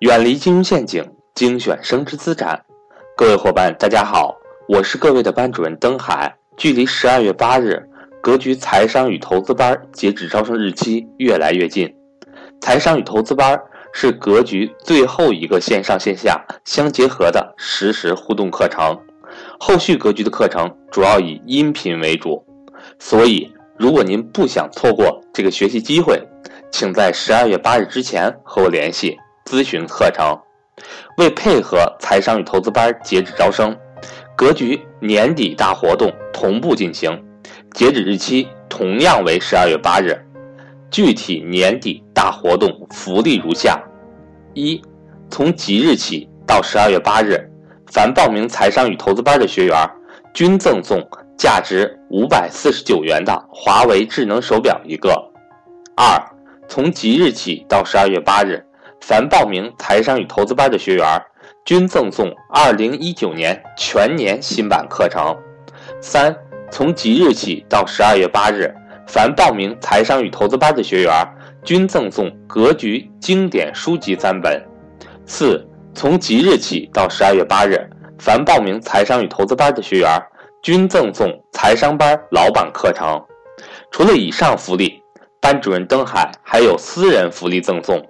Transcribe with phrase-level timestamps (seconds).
[0.00, 1.02] 远离金融陷阱，
[1.34, 2.62] 精选升值资产。
[3.16, 4.36] 各位伙伴，大家好，
[4.68, 6.36] 我是各位的班主任登海。
[6.54, 7.82] 距离十二月八日
[8.20, 11.90] 格局财商与投资班截止招生日期越来越近。
[12.60, 13.58] 财商与投资班
[13.90, 18.94] 是格局最后一个线上线下相结合的实时互动课程。
[19.58, 22.44] 后续格局的课程主要以音频为主，
[22.98, 26.22] 所以如果您不想错过这个学习机会，
[26.70, 30.38] 请在十二月八日之前和我联系咨询课程。
[31.16, 33.74] 为配合财商与投资班截止招生，
[34.36, 37.24] 格局年底大活动同步进行，
[37.72, 40.20] 截止日期同样为十二月八日。
[40.90, 43.82] 具体年底大活动福利如下：
[44.52, 44.80] 一，
[45.30, 47.50] 从即日起到十二月八日，
[47.90, 49.90] 凡报名财商与投资班的学员，
[50.34, 51.00] 均赠送
[51.38, 55.12] 价值五百四十九元的华为智能手表一个。
[55.96, 56.22] 二，
[56.68, 58.64] 从即日起到十二月八日，
[59.08, 61.06] 凡报名财商与投资班的学员，
[61.64, 65.32] 均赠送二零一九年全年新版课程。
[66.00, 66.36] 三，
[66.72, 68.68] 从即日起到十二月八日，
[69.06, 71.12] 凡报名财商与投资班的学员，
[71.62, 74.60] 均赠送格局经典书籍三本。
[75.24, 77.78] 四，从即日起到十二月八日，
[78.18, 80.20] 凡报名财商与投资班的学员，
[80.64, 83.24] 均赠送财商班老版课程。
[83.92, 85.00] 除了以上福利，
[85.40, 88.04] 班主任登海还有私人福利赠送，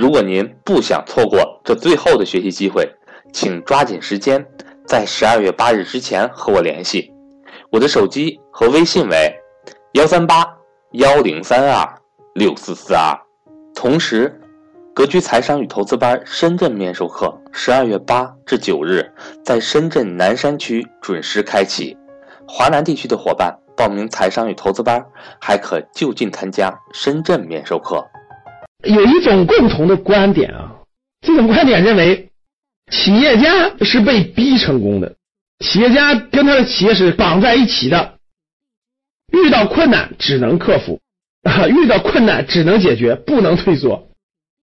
[0.00, 2.90] 如果您不想错过这最后的学习机会，
[3.34, 4.42] 请抓紧时间，
[4.86, 7.12] 在十二月八日之前和我联系。
[7.70, 9.30] 我的手机和微信为
[9.92, 10.42] 幺三八
[10.92, 11.86] 幺零三二
[12.34, 13.14] 六四四二。
[13.74, 14.40] 同时，
[14.94, 19.04] 格局财商与投资班深圳面授课十二月八至九日
[19.44, 21.94] 在深圳南山区准时开启，
[22.48, 23.54] 华南地区的伙伴。
[23.76, 25.02] 报名财商与投资班，
[25.38, 28.02] 还可就近参加深圳面授课。
[28.82, 30.76] 有一种共同的观点啊，
[31.20, 32.30] 这种观点认为，
[32.90, 35.16] 企业家是被逼成功的，
[35.58, 38.14] 企业家跟他的企业是绑在一起的，
[39.32, 41.00] 遇到困难只能克服，
[41.42, 44.08] 啊，遇到困难只能解决，不能退缩。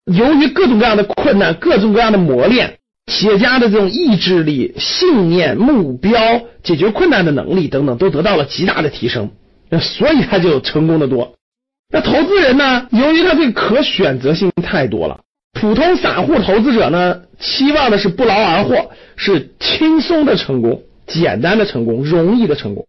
[0.05, 2.79] 由于各种各样的困难，各种各样的磨练。
[3.05, 6.17] 企业家的这种意志力、信念、目标、
[6.63, 9.31] 解决困难的能力等等，都得到了极大的提升，
[9.81, 11.35] 所以他就成功的多。
[11.93, 12.87] 那投资人呢？
[12.89, 15.21] 由于他这个可选择性太多了，
[15.53, 22.87] 普通散户投资者呢，期望的是不劳而获，是轻松的成功、简单的成功、容易的成功。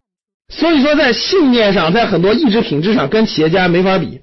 [0.48, 4.22] 所以说，在信念上，在很多意志品质上，跟企业家没法比。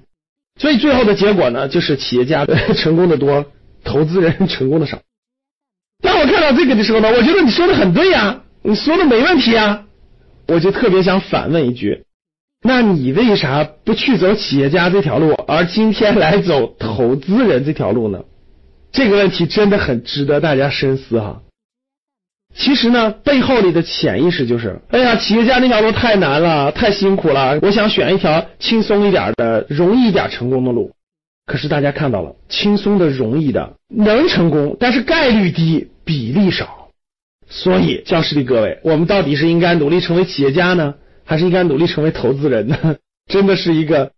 [0.58, 2.44] 所以最后的结果呢，就是企业家
[2.74, 3.46] 成功的多，
[3.84, 4.98] 投资人成功的少。
[6.02, 9.84] 当我看到这个的时候呢，我觉得你说的很对呀，你说的没问题啊，
[10.48, 12.02] 我就特别想反问一句，
[12.62, 18.24] 那你为啥不去走企业家这条路，而今天来走投资人这条路呢？
[18.92, 21.42] 这个问题真的很值得大家深思哈。
[22.54, 30.92] 其实呢，背后里的潜意识就是，哎呀，企业家那条路太难了，太辛苦了，我想选一条轻松一点的、容易一点成功的路。
[31.46, 35.88] 可是大家看到了，轻松的、容易的能成功，但是概率低。
[36.04, 36.88] 比例少，
[37.48, 42.96] 所以教室里各位，我们到底是应该努力成为企业家呢，还是应该努力成为投资人呢？
[43.30, 44.12] 真的是一个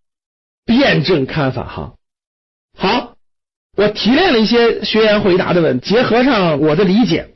[0.65, 1.95] 辩证看法哈。
[2.77, 3.17] 好，
[3.77, 7.31] 我提炼了一些学员回答的问，结合上我的理解，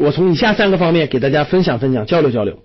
[0.00, 2.62] 我从以下三个方面给大家分享分享，交流交流。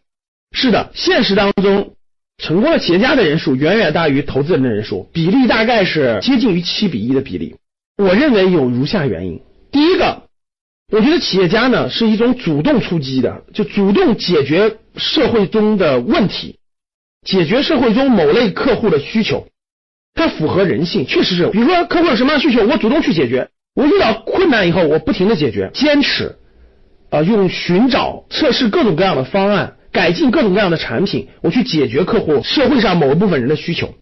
[0.52, 1.94] 是的，现实当中
[2.38, 7.56] 成功的企业家的人数远远大于投资人的人数，比例大概是接近于七比一的比例。
[7.98, 9.42] 我认为有如下原因，
[9.72, 10.24] 第一个。
[10.92, 16.58] 我觉得企业家呢是一种主动出击的，就主动解决社会中的问题，
[17.26, 19.48] 解决社会中某类客户的需求，
[20.14, 21.48] 它符合人性，确实是。
[21.48, 23.50] 比如说客户有什么样的需求，我主动去解决。
[23.74, 26.36] 我遇到困难以后，我不停的解决，坚持
[27.10, 33.94] 啊，用寻找、测试各种各样的方案，改进各种各样的产品，我去解决客户社会上某一部分人的需求。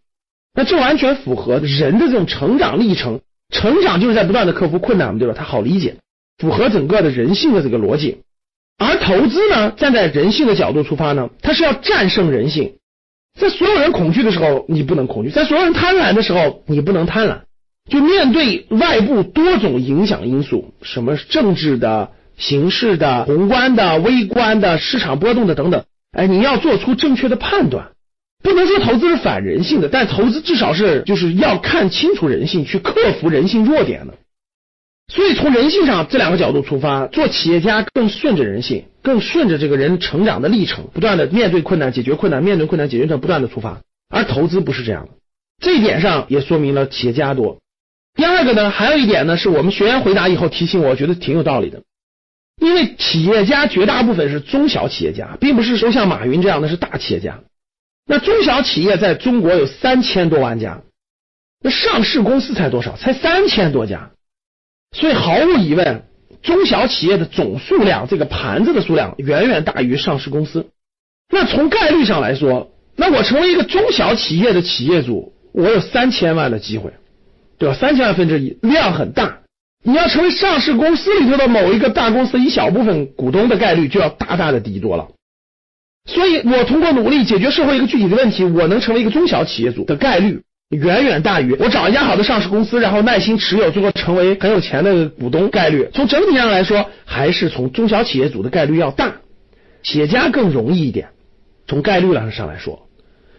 [0.56, 3.22] 那这完全符合人的这种成长历程，
[3.54, 5.36] 成长就是在不断的克服困难嘛，对吧？
[5.38, 5.98] 它好理解。
[6.40, 8.22] 符合整个的人性的这个逻辑，
[8.80, 12.74] 而投资呢，站在人性的角度出发呢，它是要战胜人性。
[13.40, 17.42] 在所有人恐惧的时候，你不能恐惧；在所有人贪婪的时候，你不能贪婪。
[17.90, 27.90] 就面对外部多种影响因素，什么政治的、形势的、宏观的、微观的、市场波动的等等，哎，你要做出正确的判断。
[28.44, 34.14] 不能说投资是反人性的，但投资至少是就是要看清楚人性，去克服人性弱点的。
[35.10, 43.82] 所以从人性上这两个角度出发，做企业家更顺着人性，更顺着这个人成长的历程，不断的面对困难解决困难，面对困难解决困难，不断的出发。
[44.08, 45.10] 而投资不是这样的，
[45.60, 47.58] 这一点上也说明了企业家多。
[48.16, 51.82] 第二个呢，还有一点呢，是我们学员回答以后提醒我，我觉得挺有道理的。
[52.62, 57.40] 因为企业家绝大部分是中小企业家，并不是说像马云这样的是大企业家。
[58.06, 60.82] 那中小企业在中国有三千多万家，
[61.64, 62.96] 那上市公司才多少？
[62.98, 64.12] 才三千多家。
[64.92, 66.04] 所以毫无疑问，
[66.42, 70.68] 中小企业的总数量，这个盘子的数量远远大于上市公司。
[71.32, 76.94] 那从概率上来说，那我成为一个中小企业的企业主，我有三千万的机会，
[77.58, 77.76] 对吧？
[77.76, 79.40] 三千万分之一，量很大。
[79.84, 85.10] 你要成为上市公司里头的某一个大公司一小部分股东的概率就要大大的低多了。
[86.06, 95.90] 所以我通过努力解决社会一个具体的问题，我能成为一个中小企业主的概率远远大于我找一家好的上市公司，然后耐心持有，最后成为很有钱的股东概率。
[95.94, 99.16] 从整体上来说，还是从中小企业组的概率要大，
[99.82, 101.10] 企业家更容易一点。
[101.66, 102.88] 从概率上上来说，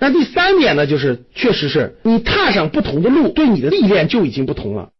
[0.01, 4.91] 那第三点呢，就是确实是你踏上不同的路，对你的历练就已经不同了。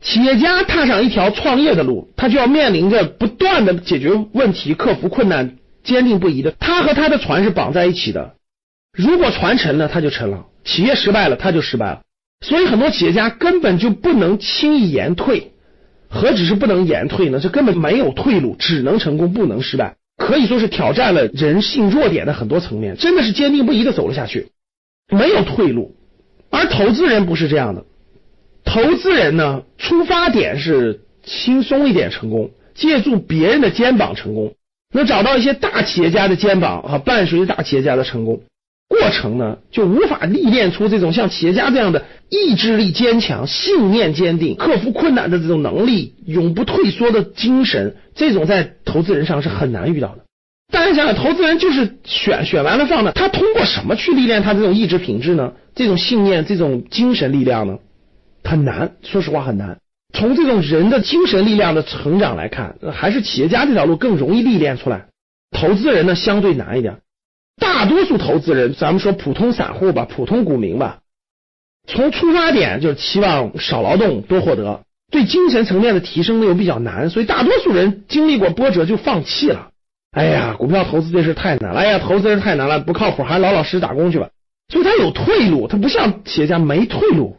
[0.00, 6.52] 企业家踏上一条创业的路，他就要面临着不断的解决问题、克服困难、坚定不移的。
[6.58, 8.34] 他和他的船是绑在一起的。
[8.92, 12.02] 如果船沉了，他就沉了；企业失败了，他就失败了。
[12.40, 15.52] 所以很多企业家根本就不能轻易言退。
[16.08, 17.40] 何止是不能言退呢？
[17.40, 19.96] 这根本没有退路，只能成功，不能失败。
[20.16, 24.48] 可以说是挑战了人性弱点的很多层面，真的是坚定不移的走了下去，
[25.10, 25.96] 没有退路。
[26.50, 27.84] 而投资人不是这样的。
[28.64, 34.54] 投资人呢，出发点是轻松一点成功，借助别人的肩膀成功，
[34.92, 38.42] 能找到一些大企业家的肩膀啊，伴随着大企业家的成功
[38.88, 50.24] 过程呢，就无法历练出这种像企业家这样的意志力坚强、信念坚定、克服困难的这种能力、永不退缩的精神，这种在投资人上是很难遇到的。
[50.72, 55.52] 大家想想，投资人就是选选完了放的，他通过什么去历练他这种意志品质呢？
[55.74, 57.78] 这种信念、这种精神力量呢？
[58.44, 59.78] 很难，说实话很难。
[60.12, 65.06] 从这种人的精神力量的成长来看，还是企业家这条路更容易历练出来。
[65.50, 66.98] 投资人呢，相对难一点。
[67.60, 70.98] 大多数投资人，咱们说普通散户吧，普通股民吧，
[71.86, 79.68] 从出发点就是期望少劳动多获得，对精神层面的提升呢又比较难，所以大多数人经历过波折就放弃了。
[80.16, 84.28] 哎呀，股票投资这事太难了，哎呀，投资人太难了，不靠谱，还老老实实打工去吧。
[84.72, 87.36] 所以他有退路，他不像企业家没退路。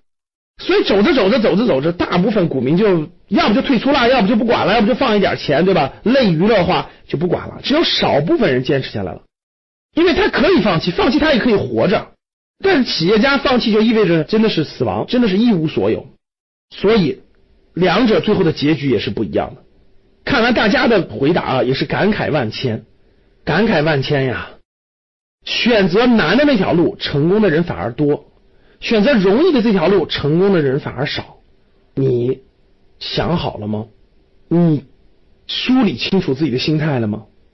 [0.61, 5.93] 所以走着走着走着走着，大部分股民就要不就退出了，要不就不管了，要不就放一点钱，对吧？
[6.03, 7.59] 累娱乐化就不管了。
[7.63, 9.21] 只有少部分人坚持下来了，
[9.95, 12.11] 因为他可以放弃，放弃他也可以活着。
[12.63, 16.07] 但是企业家放弃就意味着真的是死亡，真的是一无所有。
[16.69, 17.21] 所以
[17.73, 19.63] 两者最后的结局也是不一样的。
[20.23, 22.85] 看完大家的回答啊，也是感慨万千，
[23.43, 24.51] 感慨万千呀！
[25.43, 28.25] 选择难的那条路，成功的人反而多。
[28.79, 31.37] 选择容易的这条路，成功的人反而少。
[31.93, 32.41] 你
[32.99, 33.85] 想好了吗？
[34.47, 34.85] 你
[35.47, 37.25] 梳理清楚自己的心态了吗？